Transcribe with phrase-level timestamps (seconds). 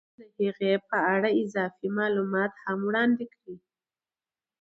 [0.17, 3.55] د هغې په اړه اضافي معلومات هم وړاندې کړي